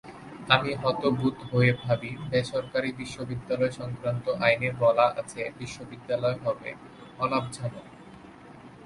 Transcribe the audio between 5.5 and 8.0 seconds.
বিশ্ববিদ্যালয় হবে অলাভজনক।